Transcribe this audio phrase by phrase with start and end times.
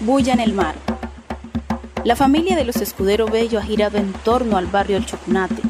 [0.00, 0.74] Bulla en el mar.
[2.04, 5.60] La familia de los Escudero Bello ha girado en torno al barrio El Chucunate,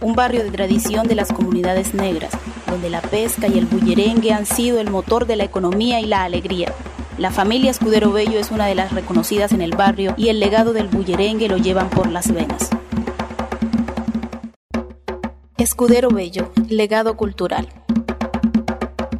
[0.00, 2.32] un barrio de tradición de las comunidades negras,
[2.68, 6.24] donde la pesca y el bullerengue han sido el motor de la economía y la
[6.24, 6.74] alegría.
[7.16, 10.72] La familia Escudero Bello es una de las reconocidas en el barrio y el legado
[10.72, 12.70] del bullerengue lo llevan por las venas.
[15.56, 17.68] Escudero Bello, legado cultural.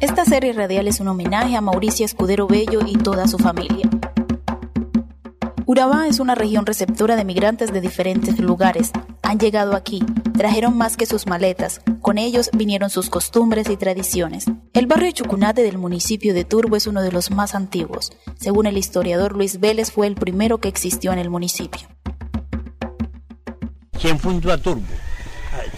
[0.01, 3.89] Esta serie radial es un homenaje a Mauricio Escudero Bello y toda su familia.
[5.65, 8.91] Urabá es una región receptora de migrantes de diferentes lugares.
[9.23, 10.03] Han llegado aquí,
[10.37, 14.45] trajeron más que sus maletas, con ellos vinieron sus costumbres y tradiciones.
[14.73, 18.11] El barrio Chucunate del municipio de Turbo es uno de los más antiguos.
[18.37, 21.87] Según el historiador Luis Vélez, fue el primero que existió en el municipio.
[23.99, 24.83] ¿Quién fundó a Turbo?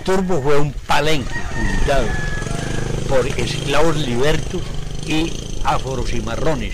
[0.03, 2.36] Turbo fue un palenque fundado
[3.07, 4.61] por esclavos libertos
[5.05, 5.31] y
[5.63, 6.73] afros y marrones.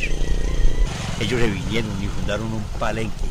[1.19, 3.25] Ellos se vinieron y fundaron un palenque,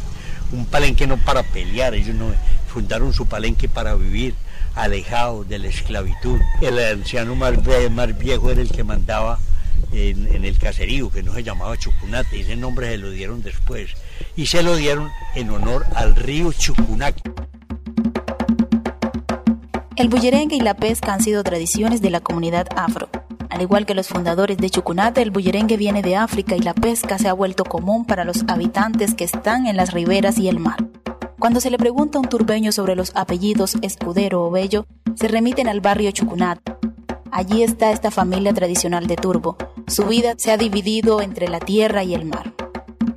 [0.53, 2.33] un palenque no para pelear, ellos no
[2.73, 4.35] fundaron su palenque para vivir
[4.75, 6.41] alejados de la esclavitud.
[6.61, 7.55] El anciano más,
[8.19, 9.39] viejo era el que mandaba
[9.93, 13.91] en, el caserío, que no se llamaba Chucunate, ese nombre se lo dieron después,
[14.37, 17.23] y se lo dieron en honor al río Chucunaque.
[20.03, 23.09] El bullerengue y la pesca han sido tradiciones de la comunidad afro.
[23.51, 27.19] Al igual que los fundadores de Chucunate, el bullerengue viene de África y la pesca
[27.19, 30.85] se ha vuelto común para los habitantes que están en las riberas y el mar.
[31.39, 35.69] Cuando se le pregunta a un turbeño sobre los apellidos Escudero o Bello, se remiten
[35.69, 36.75] al barrio Chucunate.
[37.31, 39.57] Allí está esta familia tradicional de Turbo.
[39.87, 42.53] Su vida se ha dividido entre la tierra y el mar.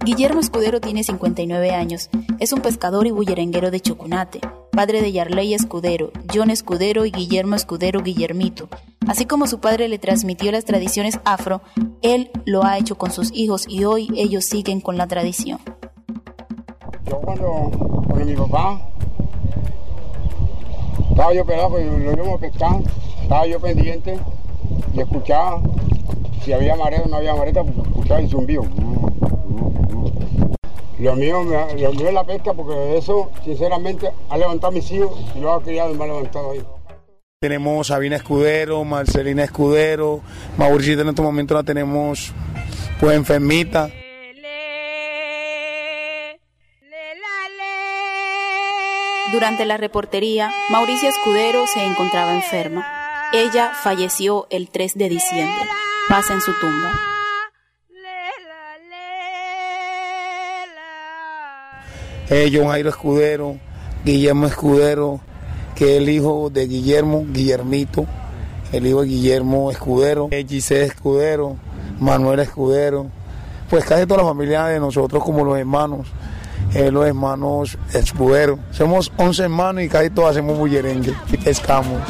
[0.05, 2.11] Guillermo Escudero tiene 59 años.
[2.39, 4.41] Es un pescador y bullerenguero de Chucunate
[4.75, 8.67] padre de Yarley Escudero, John Escudero y Guillermo Escudero Guillermito.
[9.07, 11.61] Así como su padre le transmitió las tradiciones afro,
[12.01, 15.59] él lo ha hecho con sus hijos y hoy ellos siguen con la tradición.
[17.05, 17.71] Yo cuando,
[18.09, 18.81] con mi papá,
[21.09, 22.81] estaba yo pelado, lo íbamos a pescar,
[23.21, 24.19] estaba yo pendiente
[24.93, 25.61] y escuchaba
[26.43, 28.63] si había mareta o no había mareta, pues escuchaba el zumbido.
[30.99, 35.19] Lo mío, lo mío es la pesca porque eso, sinceramente, ha levantado a mis hijos
[35.35, 36.63] y lo ha criado y me ha levantado ahí.
[37.41, 40.21] Tenemos Sabina Escudero, Marcelina Escudero,
[40.57, 42.33] Mauricio en este momento la tenemos
[42.99, 43.89] pues enfermita.
[49.31, 52.87] Durante la reportería, Mauricia Escudero se encontraba enferma.
[53.33, 55.67] Ella falleció el 3 de diciembre.
[56.07, 57.14] Pasa en su tumba.
[62.29, 63.57] Eh, John Jairo Escudero,
[64.03, 65.19] Guillermo Escudero,
[65.75, 68.05] que es el hijo de Guillermo, Guillermito,
[68.71, 71.57] el hijo de Guillermo Escudero, Giselle Escudero,
[71.99, 73.07] Manuel Escudero,
[73.69, 76.07] pues casi toda la familia de nosotros como los hermanos,
[76.73, 78.59] eh, los hermanos Escudero.
[78.71, 82.01] Somos 11 hermanos y casi todos hacemos bullerengue y pescamos.